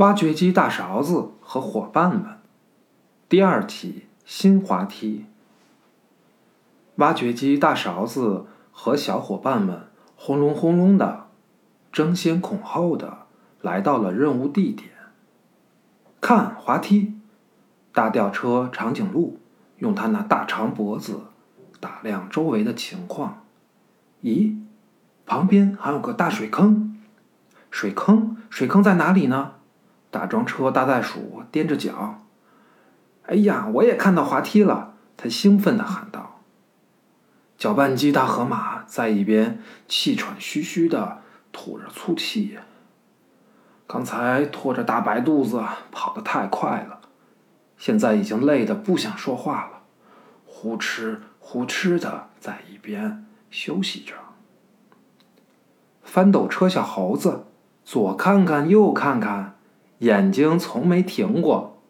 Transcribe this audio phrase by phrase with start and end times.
[0.00, 2.38] 挖掘机大勺子和伙伴们，
[3.28, 5.26] 第二期新滑梯。
[6.94, 11.26] 挖掘机大勺子和小伙伴们轰隆轰隆的，
[11.92, 13.26] 争先恐后的
[13.60, 14.88] 来到了任务地点。
[16.22, 17.12] 看滑梯，
[17.92, 19.38] 大吊车长颈鹿
[19.76, 21.24] 用它那大长脖子
[21.78, 23.44] 打量周围的情况。
[24.22, 24.56] 咦，
[25.26, 26.98] 旁边还有个大水坑，
[27.70, 29.56] 水坑，水坑在哪里呢？
[30.10, 32.22] 大装车大袋鼠踮着脚。
[33.26, 34.94] 哎呀，我也看到滑梯了！
[35.16, 36.40] 他兴奋地喊道。
[37.56, 41.18] 搅拌机大河马在一边气喘吁吁地
[41.52, 42.58] 吐着粗气。
[43.86, 47.00] 刚才拖着大白肚子跑得太快了，
[47.76, 49.82] 现在已经累得不想说话了，
[50.46, 54.14] 呼哧呼哧的在一边休息着。
[56.02, 57.44] 翻斗车小猴子
[57.84, 59.56] 左看看右看看，
[60.00, 61.82] 眼睛从没停过。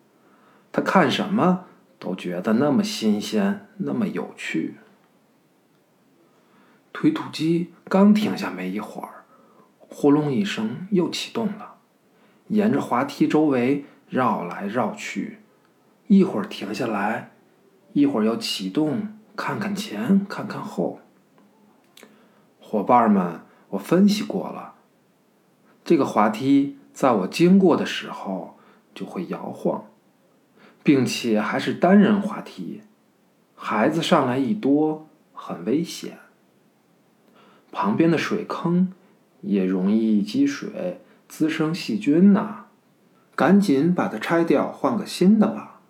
[0.70, 1.64] 他看什么
[1.98, 4.77] 都觉得那么新鲜，那么有趣。
[6.92, 9.25] 推土机刚停下没一会儿，
[9.78, 11.77] 呼隆一声又启动了。
[12.48, 15.39] 沿着滑梯周围绕来绕去，
[16.08, 17.30] 一会儿停下来，
[17.92, 20.98] 一会儿又启动，看看前，看看后。
[22.61, 24.74] 伙伴们，我分析过了，
[25.84, 28.58] 这个滑梯在我经过的时候
[28.94, 29.84] 就会摇晃，
[30.83, 32.83] 并且还是单人滑梯，
[33.55, 36.18] 孩子上来一多很危险。
[37.72, 38.92] 旁边的水坑
[39.42, 41.00] 也容易积水。
[41.28, 42.64] 滋生细菌呐！
[43.36, 45.80] 赶紧把它拆掉，换个新的吧。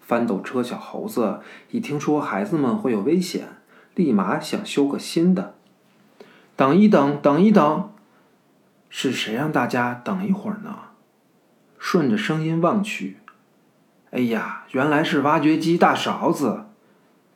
[0.00, 1.38] 翻斗车小猴子
[1.70, 3.48] 一听说孩子们会有危险，
[3.94, 5.54] 立马想修个新的。
[6.56, 7.92] 等一等，等一等，
[8.88, 10.74] 是谁让大家等一会儿呢？
[11.78, 13.18] 顺着声音望去，
[14.10, 16.64] 哎呀，原来是挖掘机大勺子。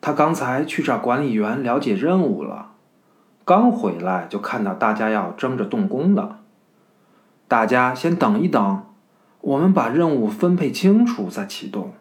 [0.00, 2.72] 他刚才去找管理员了解任务了，
[3.44, 6.40] 刚回来就看到大家要争着动工了。
[7.46, 8.84] 大家先等一等，
[9.40, 11.94] 我们把任务分配清楚再启动。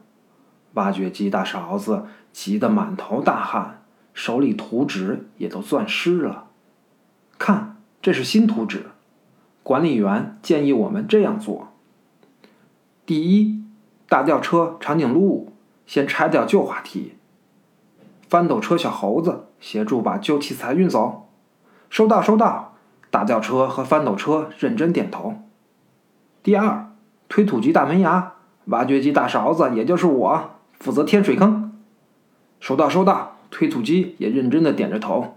[0.74, 6.48] 挖掘机大勺子急得满头大汗，手里图纸也都攥湿了。
[7.38, 8.86] 看，这是新图纸。
[9.64, 11.70] 管理员建议我们这样做：
[13.06, 13.64] 第一，
[14.08, 15.54] 大吊车长颈鹿
[15.86, 17.16] 先拆掉旧滑梯；
[18.28, 21.30] 翻斗车小猴子协助把旧器材运走。
[21.90, 22.76] 收到，收到。
[23.10, 25.36] 大吊车和翻斗车认真点头。
[26.42, 26.94] 第二，
[27.28, 28.36] 推土机大门牙、
[28.66, 31.78] 挖掘机大勺子，也就是我负责填水坑。
[32.62, 33.36] 收到，收到。
[33.52, 35.36] 推土机也认真的点着头。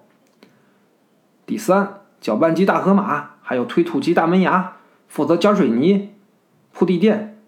[1.44, 4.72] 第三，搅拌机大河马还有推土机大门牙
[5.06, 6.14] 负责浇水泥、
[6.72, 7.38] 铺地垫。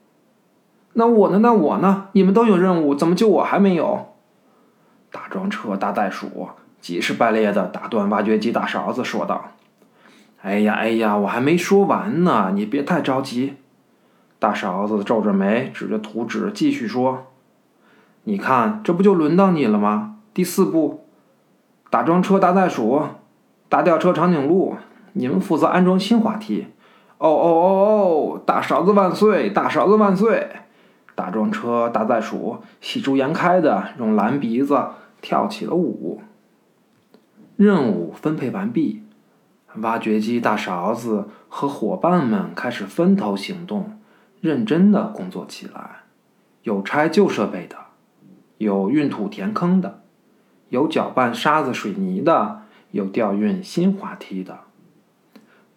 [0.92, 1.38] 那我呢？
[1.40, 2.08] 那我呢？
[2.12, 4.14] 你们都有任务，怎么就我还没有？
[5.10, 9.52] 大装车大袋鼠急赤白咧的打断挖掘机大勺子，说道。
[10.42, 13.56] 哎呀哎呀，我还没说完呢，你别太着急。
[14.38, 17.28] 大勺子皱着眉，指着图纸继续说
[18.24, 20.16] ：“你看，这不就轮到你了吗？
[20.34, 21.06] 第四步，
[21.88, 23.02] 大装车大袋鼠、
[23.70, 24.76] 大吊车长颈鹿，
[25.16, 26.66] 你们负责安装新滑梯。”
[27.18, 28.42] 哦哦哦哦！
[28.44, 29.48] 大勺子万岁！
[29.48, 30.48] 大勺子万岁！
[31.14, 34.78] 大装车大袋鼠喜出颜开的用蓝鼻子
[35.22, 36.20] 跳起了舞。
[37.56, 39.02] 任务分配完毕。
[39.76, 43.98] 挖掘机大勺子和伙伴们开始分头行动，
[44.42, 46.02] 认真的工作起来。
[46.62, 47.76] 有拆旧设备的，
[48.58, 50.00] 有运土填坑的，
[50.68, 54.60] 有搅拌沙子水泥的，有调运新滑梯的。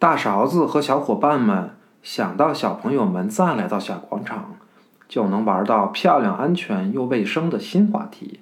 [0.00, 4.56] 大勺子和小伙伴们想到小朋友们再来到小广场，
[5.06, 8.40] 就能玩到漂亮、安全又卫生的新滑梯，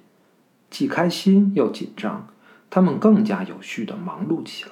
[0.69, 2.27] 既开心又紧张，
[2.69, 4.71] 他们更加有序的忙碌起来。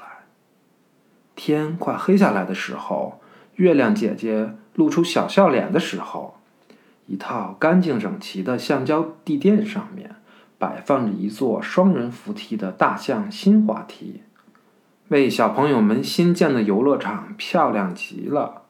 [1.35, 3.19] 天快黑下来的时候，
[3.55, 6.37] 月亮姐姐露出小笑脸的时候，
[7.07, 10.15] 一套干净整齐的橡胶地垫上面
[10.57, 14.21] 摆放着一座双人扶梯的大象新滑梯，
[15.09, 18.66] 为小朋友们新建的游乐场漂亮极了。